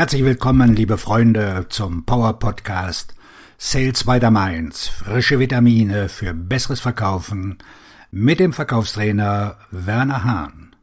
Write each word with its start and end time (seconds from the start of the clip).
Herzlich 0.00 0.24
willkommen, 0.24 0.74
liebe 0.74 0.96
Freunde, 0.96 1.66
zum 1.68 2.06
Power 2.06 2.38
Podcast 2.38 3.14
Sales 3.58 4.04
by 4.04 4.18
the 4.18 4.30
Mainz. 4.30 4.88
Frische 4.88 5.38
Vitamine 5.38 6.08
für 6.08 6.32
besseres 6.32 6.80
Verkaufen 6.80 7.58
mit 8.10 8.40
dem 8.40 8.54
Verkaufstrainer 8.54 9.58
Werner 9.70 10.24
Hahn. 10.24 10.74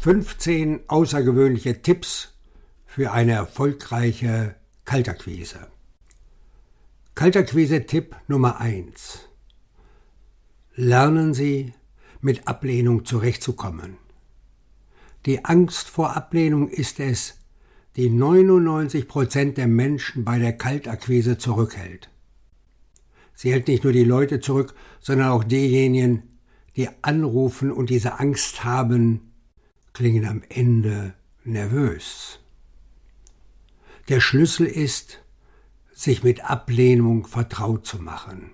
Fünfzehn 0.00 0.80
außergewöhnliche 0.88 1.82
Tipps 1.82 2.32
für 2.86 3.12
eine 3.12 3.32
erfolgreiche 3.32 4.54
Kaltakquise. 4.86 5.66
Kaltakquise-Tipp 7.14 8.16
Nummer 8.26 8.58
eins: 8.58 9.28
Lernen 10.74 11.34
Sie, 11.34 11.74
mit 12.20 12.48
Ablehnung 12.48 13.04
zurechtzukommen. 13.04 13.96
Die 15.26 15.44
Angst 15.44 15.88
vor 15.88 16.16
Ablehnung 16.16 16.68
ist 16.68 17.00
es, 17.00 17.38
die 17.96 18.10
99 18.10 19.08
Prozent 19.08 19.56
der 19.58 19.66
Menschen 19.66 20.24
bei 20.24 20.38
der 20.38 20.56
Kaltakquise 20.56 21.38
zurückhält. 21.38 22.08
Sie 23.34 23.52
hält 23.52 23.68
nicht 23.68 23.84
nur 23.84 23.92
die 23.92 24.04
Leute 24.04 24.40
zurück, 24.40 24.74
sondern 25.00 25.28
auch 25.28 25.44
diejenigen, 25.44 26.22
die 26.76 26.88
anrufen 27.02 27.72
und 27.72 27.90
diese 27.90 28.18
Angst 28.20 28.64
haben, 28.64 29.32
klingen 29.92 30.26
am 30.26 30.42
Ende 30.48 31.14
nervös. 31.44 32.38
Der 34.08 34.20
Schlüssel 34.20 34.66
ist, 34.66 35.20
sich 35.92 36.22
mit 36.22 36.48
Ablehnung 36.48 37.26
vertraut 37.26 37.84
zu 37.84 37.98
machen. 37.98 38.52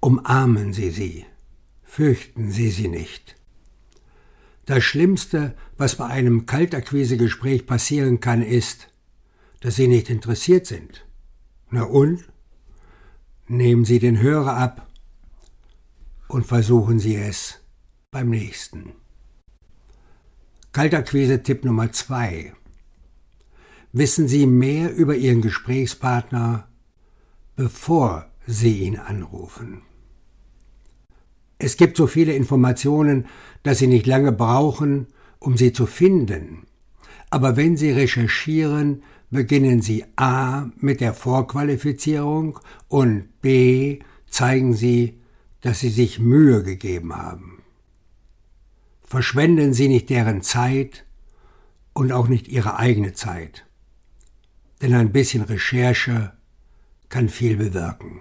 Umarmen 0.00 0.72
Sie 0.72 0.90
sie, 0.90 1.26
fürchten 1.96 2.50
Sie 2.50 2.68
sie 2.68 2.88
nicht. 2.88 3.36
Das 4.66 4.84
Schlimmste, 4.84 5.56
was 5.78 5.94
bei 5.94 6.04
einem 6.04 6.44
Kaltakquisegespräch 6.44 7.64
passieren 7.64 8.20
kann, 8.20 8.42
ist, 8.42 8.88
dass 9.60 9.76
Sie 9.76 9.88
nicht 9.88 10.10
interessiert 10.10 10.66
sind. 10.66 11.06
Na 11.70 11.84
und? 11.84 12.22
Nehmen 13.48 13.86
Sie 13.86 13.98
den 13.98 14.20
Hörer 14.20 14.58
ab 14.58 14.86
und 16.28 16.44
versuchen 16.44 16.98
Sie 16.98 17.16
es 17.16 17.60
beim 18.10 18.28
nächsten. 18.28 18.92
Kaltakquise-Tipp 20.72 21.64
Nummer 21.64 21.92
zwei: 21.92 22.52
Wissen 23.92 24.28
Sie 24.28 24.44
mehr 24.44 24.94
über 24.94 25.16
Ihren 25.16 25.40
Gesprächspartner, 25.40 26.68
bevor 27.54 28.30
Sie 28.46 28.80
ihn 28.80 28.98
anrufen. 28.98 29.80
Es 31.58 31.76
gibt 31.76 31.96
so 31.96 32.06
viele 32.06 32.34
Informationen, 32.34 33.26
dass 33.62 33.78
Sie 33.78 33.86
nicht 33.86 34.06
lange 34.06 34.32
brauchen, 34.32 35.06
um 35.38 35.56
sie 35.56 35.72
zu 35.72 35.86
finden. 35.86 36.66
Aber 37.30 37.56
wenn 37.56 37.76
Sie 37.76 37.90
recherchieren, 37.90 39.02
beginnen 39.30 39.82
Sie 39.82 40.04
A 40.16 40.70
mit 40.78 41.00
der 41.00 41.14
Vorqualifizierung 41.14 42.60
und 42.88 43.28
B 43.40 44.00
zeigen 44.28 44.74
Sie, 44.74 45.20
dass 45.60 45.80
Sie 45.80 45.88
sich 45.88 46.18
Mühe 46.18 46.62
gegeben 46.62 47.16
haben. 47.16 47.62
Verschwenden 49.02 49.72
Sie 49.72 49.88
nicht 49.88 50.10
deren 50.10 50.42
Zeit 50.42 51.04
und 51.92 52.12
auch 52.12 52.28
nicht 52.28 52.48
Ihre 52.48 52.78
eigene 52.78 53.14
Zeit. 53.14 53.66
Denn 54.82 54.94
ein 54.94 55.12
bisschen 55.12 55.42
Recherche 55.42 56.32
kann 57.08 57.28
viel 57.28 57.56
bewirken. 57.56 58.20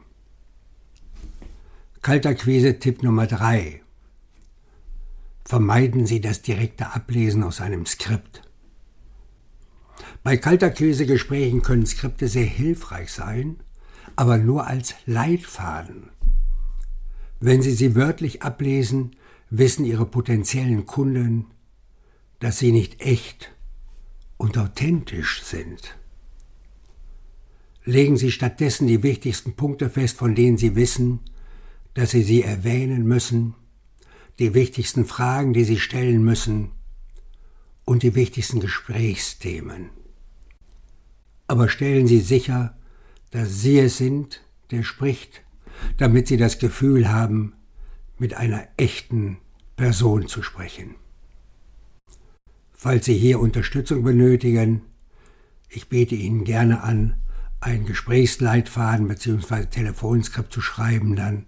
Kaltakquise-Tipp 2.06 3.02
Nummer 3.02 3.26
drei: 3.26 3.82
Vermeiden 5.44 6.06
Sie 6.06 6.22
das 6.22 6.44
direkte 6.44 6.94
Ablesen 6.94 7.42
aus 7.42 7.62
einem 7.62 7.88
Skript. 7.88 8.44
Bei 10.22 10.38
Kaltakquise-Gesprächen 10.38 11.64
können 11.64 11.88
Skripte 11.88 12.28
sehr 12.28 12.46
hilfreich 12.46 13.12
sein, 13.12 13.56
aber 14.16 14.38
nur 14.38 14.68
als 14.68 14.94
Leitfaden. 15.08 16.12
Wenn 17.40 17.64
Sie 17.64 17.74
sie 17.74 17.96
wörtlich 17.96 18.44
ablesen, 18.44 19.16
wissen 19.50 19.84
Ihre 19.84 20.06
potenziellen 20.06 20.86
Kunden, 20.86 21.48
dass 22.38 22.60
Sie 22.60 22.72
nicht 22.72 23.02
echt 23.02 23.52
und 24.38 24.60
authentisch 24.60 25.42
sind. 25.42 25.98
Legen 27.84 28.16
Sie 28.16 28.32
stattdessen 28.32 28.86
die 28.86 29.02
wichtigsten 29.02 29.56
Punkte 29.56 29.90
fest, 29.90 30.18
von 30.18 30.36
denen 30.36 30.60
Sie 30.60 30.76
wissen, 30.76 31.22
dass 31.96 32.12
Sie 32.12 32.24
sie 32.24 32.44
erwähnen 32.44 33.08
müssen, 33.08 33.56
die 34.38 34.54
wichtigsten 34.54 35.06
Fragen, 35.06 35.54
die 35.54 35.64
Sie 35.64 35.80
stellen 35.80 36.24
müssen 36.24 36.72
und 37.86 38.04
die 38.04 38.16
wichtigsten 38.16 38.60
Gesprächsthemen. 38.60 39.90
Aber 41.48 41.70
stellen 41.70 42.06
Sie 42.06 42.20
sicher, 42.20 42.78
dass 43.32 43.62
Sie 43.62 43.80
es 43.80 43.98
sind, 43.98 44.42
der 44.72 44.84
spricht, 44.84 45.42
damit 45.98 46.28
Sie 46.28 46.38
das 46.38 46.60
Gefühl 46.60 47.10
haben, 47.10 47.54
mit 48.18 48.34
einer 48.36 48.68
echten 48.78 49.38
Person 49.76 50.28
zu 50.28 50.44
sprechen. 50.44 50.96
Falls 52.74 53.06
Sie 53.06 53.18
hier 53.18 53.40
Unterstützung 53.40 54.04
benötigen, 54.04 54.82
ich 55.70 55.88
biete 55.88 56.16
Ihnen 56.16 56.44
gerne 56.44 56.84
an, 56.84 57.16
einen 57.62 57.86
Gesprächsleitfaden 57.86 59.08
bzw. 59.08 59.66
Telefonskript 59.68 60.52
zu 60.52 60.62
schreiben, 60.62 61.16
dann 61.16 61.46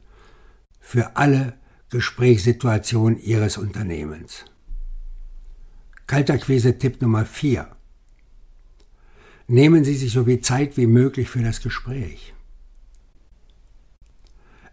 für 0.88 1.18
alle 1.18 1.54
Gesprächssituationen 1.90 3.20
Ihres 3.20 3.58
Unternehmens. 3.58 4.46
Kalterquise-Tipp 6.08 7.02
Nummer 7.02 7.26
4. 7.26 7.68
Nehmen 9.48 9.84
Sie 9.84 9.96
sich 9.96 10.14
so 10.14 10.24
viel 10.24 10.40
Zeit 10.40 10.78
wie 10.78 10.88
möglich 10.88 11.30
für 11.30 11.44
das 11.44 11.62
Gespräch. 11.62 12.34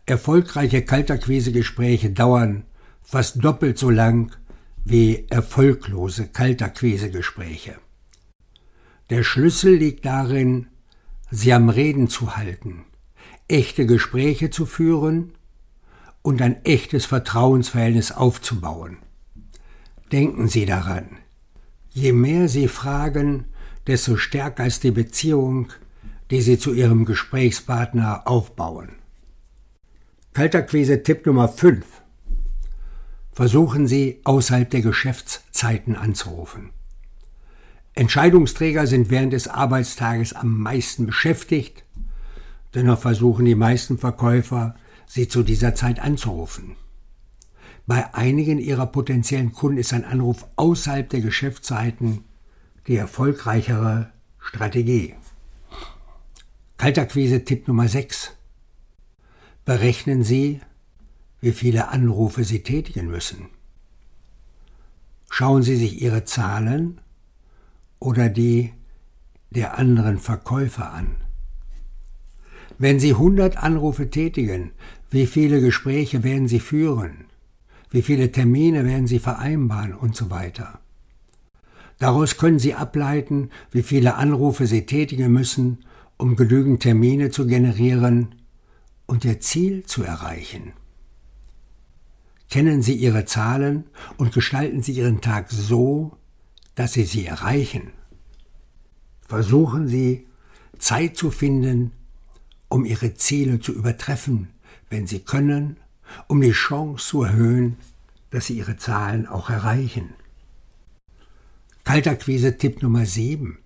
Erfolgreiche 0.07 0.83
Kalterquise-Gespräche 0.83 2.11
dauern 2.11 2.63
fast 3.03 3.43
doppelt 3.43 3.77
so 3.77 3.91
lang 3.91 4.37
wie 4.85 5.27
erfolglose 5.31 6.29
Kalterquise-Gespräche. 6.29 7.75
Der 9.11 9.25
Schlüssel 9.25 9.75
liegt 9.75 10.05
darin, 10.05 10.69
sie 11.33 11.53
am 11.53 11.71
Reden 11.71 12.07
zu 12.07 12.37
halten, 12.37 12.85
echte 13.49 13.85
Gespräche 13.85 14.51
zu 14.51 14.65
führen 14.65 15.33
und 16.25 16.41
ein 16.41 16.65
echtes 16.65 17.05
Vertrauensverhältnis 17.05 18.11
aufzubauen. 18.11 18.97
Denken 20.11 20.49
Sie 20.49 20.65
daran, 20.65 21.19
je 21.91 22.13
mehr 22.13 22.49
Sie 22.49 22.67
fragen, 22.67 23.45
desto 23.87 24.17
stärker 24.17 24.67
ist 24.67 24.85
die 24.85 24.91
Beziehung, 24.91 25.69
die 26.31 26.41
Sie 26.41 26.59
zu 26.59 26.73
Ihrem 26.73 27.05
Gesprächspartner 27.05 28.23
aufbauen. 28.25 28.89
Kalterquise 30.33 31.03
Tipp 31.03 31.27
Nummer 31.27 31.47
5. 31.47 31.85
Versuchen 33.33 33.87
Sie, 33.87 34.23
außerhalb 34.25 34.71
der 34.71 34.81
Geschäftszeiten 34.81 35.95
anzurufen. 35.95 36.71
Entscheidungsträger 37.93 38.87
sind 38.87 39.11
während 39.11 39.35
des 39.35 39.47
Arbeitstages 39.47 40.33
am 40.33 40.59
meisten 40.59 41.05
beschäftigt, 41.05 41.85
dennoch 42.75 43.01
versuchen 43.01 43.45
die 43.45 43.55
meisten 43.55 43.99
Verkäufer, 43.99 44.75
sie 45.07 45.29
zu 45.29 45.43
dieser 45.43 45.75
Zeit 45.75 46.01
anzurufen. 46.01 46.77
Bei 47.87 48.15
einigen 48.15 48.59
ihrer 48.59 48.87
potenziellen 48.87 49.53
Kunden 49.53 49.79
ist 49.79 49.93
ein 49.93 50.05
Anruf 50.05 50.47
außerhalb 50.57 51.09
der 51.09 51.21
Geschäftszeiten 51.21 52.25
die 52.87 52.97
erfolgreichere 52.97 54.11
Strategie. 54.39 55.15
Kaltakquise 56.77 57.45
Tipp 57.45 57.69
Nummer 57.69 57.89
6. 57.89 58.33
Berechnen 59.65 60.23
Sie, 60.23 60.61
wie 61.41 61.53
viele 61.53 61.89
Anrufe 61.89 62.45
Sie 62.45 62.63
tätigen 62.63 63.09
müssen. 63.09 63.49
Schauen 65.31 65.63
Sie 65.63 65.77
sich 65.77 66.01
Ihre 66.03 66.25
Zahlen 66.25 67.01
oder 67.99 68.29
die 68.29 68.73
der 69.51 69.79
anderen 69.79 70.19
Verkäufer 70.19 70.93
an. 70.93 71.17
Wenn 72.79 72.99
Sie 72.99 73.13
100 73.13 73.57
Anrufe 73.57 74.11
tätigen, 74.11 74.73
wie 75.11 75.27
viele 75.27 75.61
Gespräche 75.61 76.25
werden 76.25 76.49
Sie 76.49 76.61
führen? 76.61 77.27
Wie 77.91 78.03
viele 78.03 78.33
Termine 78.33 78.85
werden 78.85 79.07
Sie 79.07 79.21
vereinbaren 79.21 79.95
und 79.95 80.17
so 80.17 80.31
weiter? 80.31 80.81
Daraus 81.99 82.37
können 82.37 82.59
Sie 82.59 82.75
ableiten, 82.75 83.51
wie 83.71 83.83
viele 83.83 84.17
Anrufe 84.17 84.67
Sie 84.67 84.87
tätigen 84.87 85.33
müssen, 85.33 85.85
um 86.17 86.35
genügend 86.35 86.83
Termine 86.83 87.31
zu 87.31 87.47
generieren 87.47 88.35
und 89.07 89.25
Ihr 89.25 89.41
Ziel 89.41 89.85
zu 89.85 90.03
erreichen. 90.03 90.73
Kennen 92.51 92.83
Sie 92.83 92.95
Ihre 92.95 93.25
Zahlen 93.25 93.85
und 94.17 94.33
gestalten 94.33 94.83
Sie 94.83 94.93
Ihren 94.93 95.21
Tag 95.21 95.51
so, 95.51 96.17
dass 96.75 96.93
Sie 96.93 97.05
sie 97.05 97.27
erreichen. 97.27 97.93
Versuchen 99.27 99.89
Sie, 99.89 100.27
Zeit 100.79 101.17
zu 101.17 101.31
finden, 101.31 101.93
um 102.75 102.85
ihre 102.85 103.15
Ziele 103.15 103.61
zu 103.61 103.73
übertreffen, 103.73 104.49
wenn 104.91 105.07
sie 105.07 105.21
können, 105.21 105.77
um 106.27 106.41
die 106.41 106.51
Chance 106.51 107.07
zu 107.07 107.23
erhöhen, 107.23 107.77
dass 108.31 108.47
Sie 108.47 108.59
Ihre 108.59 108.77
Zahlen 108.77 109.29
auch 109.29 109.49
erreichen. 109.49 110.15
Kaltakquise-Tipp 111.85 112.83
Nummer 112.83 113.07
7. 113.07 113.59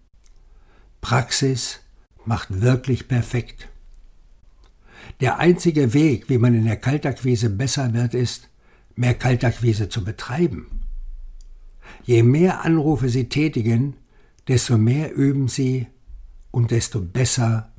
Praxis 1.01 1.81
macht 2.27 2.61
wirklich 2.61 3.09
perfekt. 3.09 3.69
Der 5.21 5.39
einzige 5.39 5.95
Weg, 5.95 6.29
wie 6.29 6.37
man 6.37 6.55
in 6.55 6.67
der 6.67 6.77
Kaltakquise 6.77 7.49
besser 7.49 7.95
wird, 7.95 8.13
ist, 8.13 8.51
mehr 8.95 9.15
Kaltakquise 9.15 9.89
zu 9.89 10.05
betreiben. 10.05 10.83
Je 12.05 12.23
mehr 12.23 12.63
Anrufe 12.63 13.09
Sie 13.09 13.31
tätigen, 13.31 13.95
desto 14.49 14.77
mehr 14.77 15.15
üben 15.15 15.49
Sie 15.49 15.87
und 16.51 16.73
desto 16.73 17.01
besser 17.01 17.73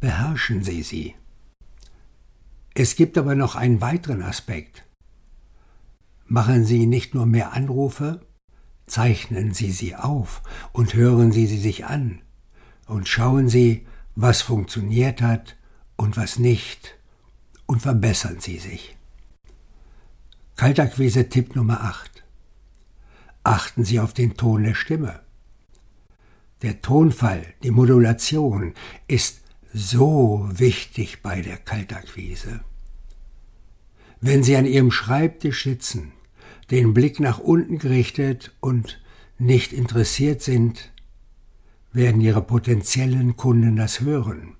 beherrschen 0.00 0.62
Sie 0.62 0.82
sie. 0.82 1.14
Es 2.74 2.94
gibt 2.94 3.18
aber 3.18 3.34
noch 3.34 3.56
einen 3.56 3.80
weiteren 3.80 4.22
Aspekt. 4.22 4.84
Machen 6.26 6.64
Sie 6.64 6.86
nicht 6.86 7.14
nur 7.14 7.26
mehr 7.26 7.52
Anrufe, 7.52 8.20
zeichnen 8.86 9.52
Sie 9.52 9.72
sie 9.72 9.96
auf 9.96 10.42
und 10.72 10.94
hören 10.94 11.32
Sie 11.32 11.46
sie 11.46 11.58
sich 11.58 11.86
an 11.86 12.20
und 12.86 13.08
schauen 13.08 13.48
Sie, 13.48 13.86
was 14.14 14.42
funktioniert 14.42 15.22
hat 15.22 15.56
und 15.96 16.16
was 16.16 16.38
nicht 16.38 16.98
und 17.66 17.82
verbessern 17.82 18.40
Sie 18.40 18.58
sich. 18.58 18.96
Kaltakquise 20.56 21.28
Tipp 21.28 21.54
Nummer 21.54 21.82
8. 21.82 22.24
Achten 23.44 23.84
Sie 23.84 24.00
auf 24.00 24.12
den 24.12 24.36
Ton 24.36 24.64
der 24.64 24.74
Stimme. 24.74 25.20
Der 26.62 26.82
Tonfall, 26.82 27.54
die 27.62 27.70
Modulation 27.70 28.74
ist 29.06 29.42
so 29.72 30.48
wichtig 30.50 31.22
bei 31.22 31.42
der 31.42 31.56
Kaltakquise. 31.56 32.60
Wenn 34.20 34.42
Sie 34.42 34.56
an 34.56 34.66
Ihrem 34.66 34.90
Schreibtisch 34.90 35.64
sitzen, 35.64 36.12
den 36.70 36.94
Blick 36.94 37.20
nach 37.20 37.38
unten 37.38 37.78
gerichtet 37.78 38.54
und 38.60 39.00
nicht 39.38 39.72
interessiert 39.72 40.42
sind, 40.42 40.92
werden 41.92 42.20
Ihre 42.20 42.42
potenziellen 42.42 43.36
Kunden 43.36 43.76
das 43.76 44.00
hören. 44.00 44.56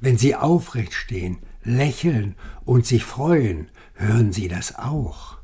Wenn 0.00 0.18
Sie 0.18 0.34
aufrecht 0.34 0.92
stehen, 0.92 1.38
lächeln 1.62 2.34
und 2.64 2.86
sich 2.86 3.04
freuen, 3.04 3.68
hören 3.94 4.32
Sie 4.32 4.48
das 4.48 4.76
auch. 4.76 5.38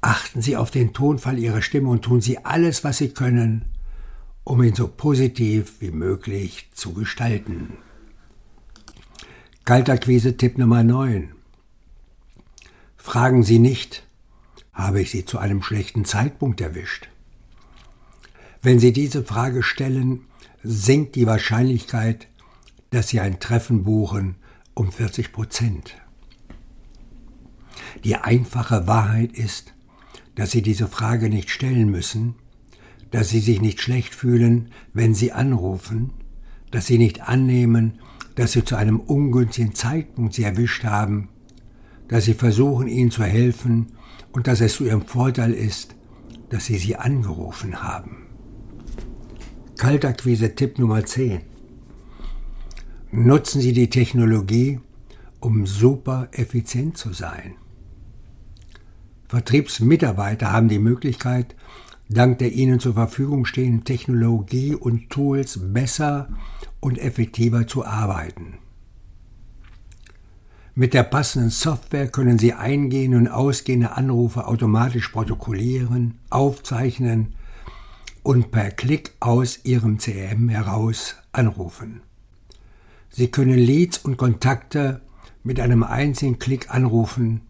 Achten 0.00 0.42
Sie 0.42 0.56
auf 0.56 0.70
den 0.70 0.92
Tonfall 0.92 1.38
Ihrer 1.38 1.62
Stimme 1.62 1.88
und 1.88 2.02
tun 2.02 2.20
Sie 2.20 2.44
alles, 2.44 2.84
was 2.84 2.98
Sie 2.98 3.08
können, 3.08 3.64
um 4.44 4.62
ihn 4.62 4.74
so 4.74 4.86
positiv 4.88 5.80
wie 5.80 5.90
möglich 5.90 6.68
zu 6.74 6.92
gestalten. 6.92 7.78
Kaltakquise-Tipp 9.64 10.58
Nummer 10.58 10.82
9. 10.82 11.32
Fragen 12.98 13.42
Sie 13.42 13.58
nicht, 13.58 14.06
habe 14.74 15.00
ich 15.00 15.10
Sie 15.10 15.24
zu 15.24 15.38
einem 15.38 15.62
schlechten 15.62 16.04
Zeitpunkt 16.04 16.60
erwischt? 16.60 17.08
Wenn 18.60 18.78
Sie 18.78 18.92
diese 18.92 19.24
Frage 19.24 19.62
stellen, 19.62 20.26
sinkt 20.62 21.14
die 21.16 21.26
Wahrscheinlichkeit, 21.26 22.28
dass 22.90 23.08
Sie 23.08 23.20
ein 23.20 23.40
Treffen 23.40 23.84
buchen, 23.84 24.36
um 24.74 24.92
40 24.92 25.32
Prozent. 25.32 25.94
Die 28.02 28.16
einfache 28.16 28.86
Wahrheit 28.86 29.32
ist, 29.32 29.72
dass 30.34 30.50
Sie 30.50 30.62
diese 30.62 30.88
Frage 30.88 31.30
nicht 31.30 31.50
stellen 31.50 31.90
müssen, 31.90 32.34
dass 33.14 33.28
Sie 33.28 33.38
sich 33.38 33.60
nicht 33.60 33.80
schlecht 33.80 34.12
fühlen, 34.12 34.70
wenn 34.92 35.14
Sie 35.14 35.30
anrufen, 35.30 36.10
dass 36.72 36.86
Sie 36.86 36.98
nicht 36.98 37.20
annehmen, 37.20 38.00
dass 38.34 38.50
Sie 38.50 38.64
zu 38.64 38.74
einem 38.74 38.98
ungünstigen 38.98 39.72
Zeitpunkt 39.72 40.34
Sie 40.34 40.42
erwischt 40.42 40.82
haben, 40.82 41.28
dass 42.08 42.24
Sie 42.24 42.34
versuchen, 42.34 42.88
Ihnen 42.88 43.12
zu 43.12 43.22
helfen 43.22 43.92
und 44.32 44.48
dass 44.48 44.60
es 44.60 44.74
zu 44.74 44.84
Ihrem 44.84 45.02
Vorteil 45.02 45.52
ist, 45.52 45.94
dass 46.50 46.64
Sie 46.64 46.76
sie 46.76 46.96
angerufen 46.96 47.84
haben. 47.84 48.26
Kaltakquise-Tipp 49.78 50.80
Nummer 50.80 51.06
10. 51.06 51.42
Nutzen 53.12 53.60
Sie 53.60 53.72
die 53.72 53.90
Technologie, 53.90 54.80
um 55.38 55.68
super 55.68 56.26
effizient 56.32 56.96
zu 56.96 57.12
sein. 57.12 57.54
Vertriebsmitarbeiter 59.28 60.50
haben 60.50 60.66
die 60.66 60.80
Möglichkeit, 60.80 61.54
dank 62.08 62.38
der 62.38 62.52
ihnen 62.52 62.80
zur 62.80 62.94
Verfügung 62.94 63.44
stehenden 63.44 63.84
Technologie 63.84 64.74
und 64.74 65.10
Tools 65.10 65.58
besser 65.72 66.28
und 66.80 66.98
effektiver 66.98 67.66
zu 67.66 67.84
arbeiten. 67.84 68.58
Mit 70.76 70.92
der 70.92 71.04
passenden 71.04 71.50
Software 71.50 72.08
können 72.08 72.38
Sie 72.38 72.52
eingehende 72.52 73.16
und 73.16 73.28
ausgehende 73.28 73.92
Anrufe 73.92 74.48
automatisch 74.48 75.08
protokollieren, 75.08 76.18
aufzeichnen 76.30 77.34
und 78.24 78.50
per 78.50 78.72
Klick 78.72 79.12
aus 79.20 79.64
Ihrem 79.64 79.98
CRM 79.98 80.48
heraus 80.48 81.14
anrufen. 81.30 82.02
Sie 83.08 83.28
können 83.28 83.56
Leads 83.56 83.98
und 83.98 84.16
Kontakte 84.16 85.00
mit 85.44 85.60
einem 85.60 85.84
einzigen 85.84 86.40
Klick 86.40 86.74
anrufen, 86.74 87.42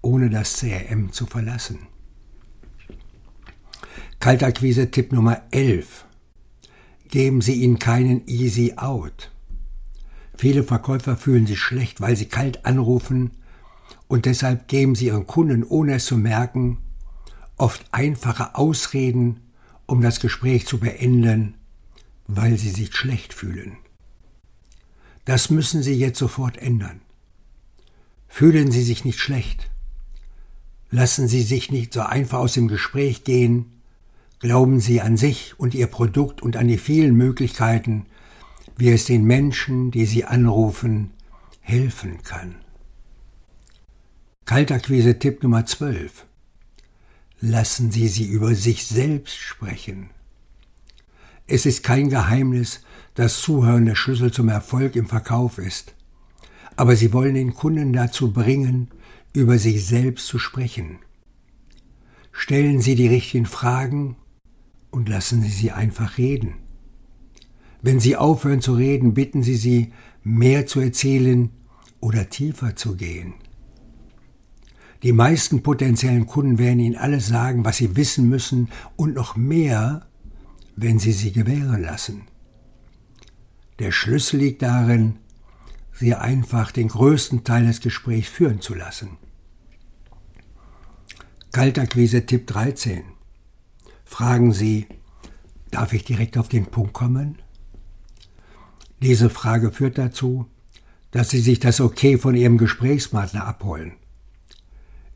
ohne 0.00 0.30
das 0.30 0.60
CRM 0.60 1.12
zu 1.12 1.26
verlassen. 1.26 1.80
Kaltakquise 4.20 4.90
Tipp 4.90 5.12
Nummer 5.12 5.42
11. 5.50 6.06
Geben 7.08 7.42
Sie 7.42 7.62
ihnen 7.62 7.78
keinen 7.78 8.26
Easy 8.26 8.74
Out. 8.76 9.30
Viele 10.36 10.64
Verkäufer 10.64 11.16
fühlen 11.16 11.46
sich 11.46 11.60
schlecht, 11.60 12.00
weil 12.00 12.16
sie 12.16 12.26
kalt 12.26 12.64
anrufen 12.64 13.32
und 14.08 14.24
deshalb 14.24 14.68
geben 14.68 14.94
sie 14.94 15.06
ihren 15.06 15.26
Kunden, 15.26 15.62
ohne 15.62 15.94
es 15.94 16.06
zu 16.06 16.16
merken, 16.16 16.78
oft 17.56 17.84
einfache 17.92 18.54
Ausreden, 18.54 19.40
um 19.86 20.00
das 20.00 20.20
Gespräch 20.20 20.66
zu 20.66 20.78
beenden, 20.78 21.54
weil 22.26 22.58
sie 22.58 22.70
sich 22.70 22.94
schlecht 22.94 23.34
fühlen. 23.34 23.76
Das 25.24 25.50
müssen 25.50 25.82
Sie 25.82 25.94
jetzt 25.94 26.18
sofort 26.18 26.58
ändern. 26.58 27.00
Fühlen 28.28 28.70
Sie 28.70 28.82
sich 28.82 29.04
nicht 29.04 29.20
schlecht. 29.20 29.70
Lassen 30.90 31.28
Sie 31.28 31.42
sich 31.42 31.70
nicht 31.70 31.94
so 31.94 32.02
einfach 32.02 32.38
aus 32.38 32.52
dem 32.52 32.68
Gespräch 32.68 33.24
gehen, 33.24 33.73
Glauben 34.44 34.78
Sie 34.78 35.00
an 35.00 35.16
sich 35.16 35.58
und 35.58 35.74
Ihr 35.74 35.86
Produkt 35.86 36.42
und 36.42 36.58
an 36.58 36.68
die 36.68 36.76
vielen 36.76 37.14
Möglichkeiten, 37.14 38.04
wie 38.76 38.90
es 38.90 39.06
den 39.06 39.24
Menschen, 39.24 39.90
die 39.90 40.04
Sie 40.04 40.26
anrufen, 40.26 41.12
helfen 41.62 42.22
kann. 42.22 42.56
Kaltakquise-Tipp 44.44 45.42
Nummer 45.42 45.64
12. 45.64 46.26
Lassen 47.40 47.90
Sie 47.90 48.06
sie 48.06 48.26
über 48.26 48.54
sich 48.54 48.86
selbst 48.86 49.38
sprechen. 49.38 50.10
Es 51.46 51.64
ist 51.64 51.82
kein 51.82 52.10
Geheimnis, 52.10 52.82
dass 53.14 53.40
Zuhören 53.40 53.86
der 53.86 53.94
Schlüssel 53.94 54.30
zum 54.30 54.50
Erfolg 54.50 54.94
im 54.94 55.06
Verkauf 55.06 55.56
ist. 55.56 55.94
Aber 56.76 56.96
Sie 56.96 57.14
wollen 57.14 57.34
den 57.34 57.54
Kunden 57.54 57.94
dazu 57.94 58.30
bringen, 58.30 58.90
über 59.32 59.56
sich 59.56 59.86
selbst 59.86 60.26
zu 60.26 60.38
sprechen. 60.38 60.98
Stellen 62.30 62.82
Sie 62.82 62.94
die 62.94 63.08
richtigen 63.08 63.46
Fragen 63.46 64.16
und 64.94 65.08
lassen 65.08 65.42
Sie 65.42 65.48
sie 65.48 65.72
einfach 65.72 66.18
reden. 66.18 66.54
Wenn 67.82 67.98
Sie 67.98 68.16
aufhören 68.16 68.60
zu 68.60 68.74
reden, 68.74 69.12
bitten 69.12 69.42
Sie 69.42 69.56
sie, 69.56 69.92
mehr 70.22 70.66
zu 70.66 70.80
erzählen 70.80 71.50
oder 72.00 72.30
tiefer 72.30 72.76
zu 72.76 72.96
gehen. 72.96 73.34
Die 75.02 75.12
meisten 75.12 75.62
potenziellen 75.62 76.26
Kunden 76.26 76.58
werden 76.58 76.78
Ihnen 76.78 76.96
alles 76.96 77.26
sagen, 77.26 77.64
was 77.64 77.78
Sie 77.78 77.96
wissen 77.96 78.28
müssen 78.28 78.68
und 78.94 79.14
noch 79.14 79.36
mehr, 79.36 80.06
wenn 80.76 81.00
Sie 81.00 81.12
sie 81.12 81.32
gewähren 81.32 81.82
lassen. 81.82 82.22
Der 83.80 83.90
Schlüssel 83.90 84.38
liegt 84.38 84.62
darin, 84.62 85.16
Sie 85.92 86.14
einfach 86.14 86.70
den 86.70 86.88
größten 86.88 87.42
Teil 87.42 87.66
des 87.66 87.80
Gesprächs 87.80 88.28
führen 88.28 88.60
zu 88.60 88.74
lassen. 88.74 89.18
Kaltakquise 91.52 92.24
Tipp 92.26 92.46
13 92.46 93.13
fragen 94.14 94.52
Sie, 94.52 94.86
darf 95.72 95.92
ich 95.92 96.04
direkt 96.04 96.38
auf 96.38 96.48
den 96.48 96.66
Punkt 96.66 96.92
kommen? 96.92 97.42
Diese 99.02 99.28
Frage 99.28 99.72
führt 99.72 99.98
dazu, 99.98 100.46
dass 101.10 101.30
Sie 101.30 101.40
sich 101.40 101.58
das 101.58 101.80
Okay 101.80 102.16
von 102.16 102.36
Ihrem 102.36 102.56
Gesprächspartner 102.56 103.44
abholen. 103.44 103.94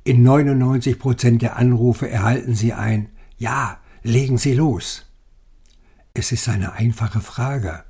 In 0.02 0.24
99 0.24 0.98
Prozent 0.98 1.42
der 1.42 1.54
Anrufe 1.54 2.10
erhalten 2.10 2.56
Sie 2.56 2.72
ein 2.72 3.10
Ja, 3.36 3.78
legen 4.02 4.36
Sie 4.36 4.54
los. 4.54 5.06
Es 6.12 6.32
ist 6.32 6.48
eine 6.48 6.72
einfache 6.72 7.20
Frage, 7.20 7.84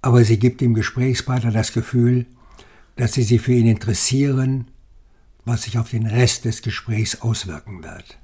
aber 0.00 0.24
sie 0.24 0.38
gibt 0.38 0.62
dem 0.62 0.72
Gesprächspartner 0.72 1.52
das 1.52 1.74
Gefühl, 1.74 2.24
dass 2.96 3.12
Sie 3.12 3.24
sich 3.24 3.42
für 3.42 3.52
ihn 3.52 3.66
interessieren, 3.66 4.68
was 5.44 5.64
sich 5.64 5.76
auf 5.76 5.90
den 5.90 6.06
Rest 6.06 6.46
des 6.46 6.62
Gesprächs 6.62 7.20
auswirken 7.20 7.82
wird. 7.84 8.18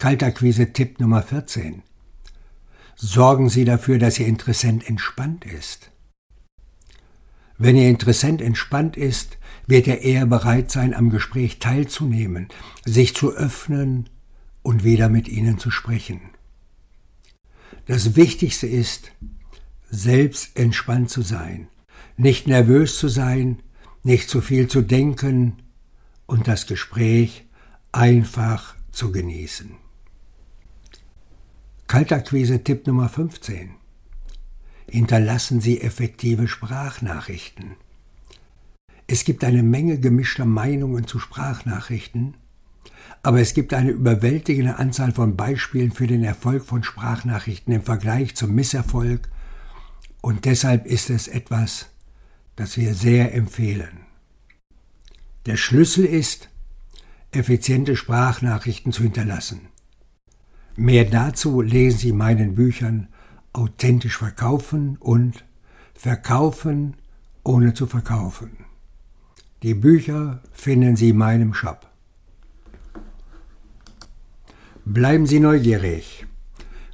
Kaltakquise-Tipp 0.00 0.98
Nummer 0.98 1.22
14. 1.22 1.82
Sorgen 2.96 3.50
Sie 3.50 3.66
dafür, 3.66 3.98
dass 3.98 4.18
Ihr 4.18 4.28
Interessent 4.28 4.88
entspannt 4.88 5.44
ist. 5.44 5.90
Wenn 7.58 7.76
Ihr 7.76 7.90
Interessent 7.90 8.40
entspannt 8.40 8.96
ist, 8.96 9.36
wird 9.66 9.86
er 9.88 10.00
eher 10.00 10.24
bereit 10.24 10.70
sein, 10.70 10.94
am 10.94 11.10
Gespräch 11.10 11.58
teilzunehmen, 11.58 12.48
sich 12.86 13.14
zu 13.14 13.32
öffnen 13.32 14.08
und 14.62 14.84
wieder 14.84 15.10
mit 15.10 15.28
Ihnen 15.28 15.58
zu 15.58 15.70
sprechen. 15.70 16.22
Das 17.84 18.16
Wichtigste 18.16 18.66
ist, 18.66 19.12
selbst 19.90 20.56
entspannt 20.58 21.10
zu 21.10 21.20
sein, 21.20 21.68
nicht 22.16 22.46
nervös 22.46 22.98
zu 22.98 23.08
sein, 23.08 23.62
nicht 24.02 24.30
zu 24.30 24.40
viel 24.40 24.66
zu 24.66 24.80
denken 24.80 25.58
und 26.24 26.48
das 26.48 26.66
Gespräch 26.66 27.44
einfach 27.92 28.76
zu 28.92 29.12
genießen. 29.12 29.76
Kaltakquise-Tipp 31.90 32.86
Nummer 32.86 33.08
15. 33.08 33.70
Hinterlassen 34.88 35.60
Sie 35.60 35.80
effektive 35.80 36.46
Sprachnachrichten. 36.46 37.72
Es 39.08 39.24
gibt 39.24 39.42
eine 39.42 39.64
Menge 39.64 39.98
gemischter 39.98 40.44
Meinungen 40.44 41.08
zu 41.08 41.18
Sprachnachrichten, 41.18 42.36
aber 43.24 43.40
es 43.40 43.54
gibt 43.54 43.74
eine 43.74 43.90
überwältigende 43.90 44.78
Anzahl 44.78 45.10
von 45.10 45.34
Beispielen 45.34 45.90
für 45.90 46.06
den 46.06 46.22
Erfolg 46.22 46.64
von 46.64 46.84
Sprachnachrichten 46.84 47.74
im 47.74 47.82
Vergleich 47.82 48.36
zum 48.36 48.54
Misserfolg 48.54 49.28
und 50.20 50.44
deshalb 50.44 50.86
ist 50.86 51.10
es 51.10 51.26
etwas, 51.26 51.88
das 52.54 52.76
wir 52.76 52.94
sehr 52.94 53.34
empfehlen. 53.34 54.06
Der 55.44 55.56
Schlüssel 55.56 56.04
ist, 56.04 56.50
effiziente 57.32 57.96
Sprachnachrichten 57.96 58.92
zu 58.92 59.02
hinterlassen. 59.02 59.69
Mehr 60.82 61.04
dazu 61.04 61.60
lesen 61.60 61.98
Sie 61.98 62.08
in 62.08 62.16
meinen 62.16 62.54
Büchern 62.54 63.08
Authentisch 63.52 64.16
verkaufen 64.16 64.96
und 64.98 65.44
Verkaufen 65.92 66.96
ohne 67.44 67.74
zu 67.74 67.86
verkaufen. 67.86 68.52
Die 69.62 69.74
Bücher 69.74 70.40
finden 70.52 70.96
Sie 70.96 71.10
in 71.10 71.18
meinem 71.18 71.52
Shop. 71.52 71.86
Bleiben 74.86 75.26
Sie 75.26 75.38
neugierig. 75.38 76.24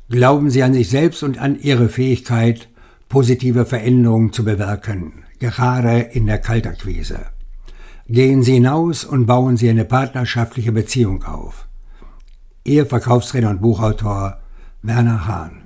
Glauben 0.09 0.51
Sie 0.51 0.65
an 0.65 0.75
sich 0.75 0.91
selbst 0.91 1.23
und 1.23 1.39
an 1.39 1.57
Ihre 1.57 1.89
Fähigkeit, 1.89 2.69
positive 3.09 3.67
Veränderungen 3.67 4.33
zu 4.33 4.45
bewirken, 4.45 5.23
gerade 5.39 6.01
in 6.01 6.27
der 6.27 6.41
Kaltakquise. 6.41 7.27
Gehen 8.09 8.43
Sie 8.43 8.55
hinaus 8.55 9.05
und 9.05 9.27
bauen 9.27 9.57
Sie 9.57 9.71
eine 9.71 9.85
partnerschaftliche 9.85 10.73
Beziehung 10.73 11.23
auf. 11.23 11.66
Ihr 12.67 12.85
Verkaufstrainer 12.85 13.51
und 13.51 13.63
Buchautor 13.63 14.39
Werner 14.83 15.29
Hahn 15.29 15.66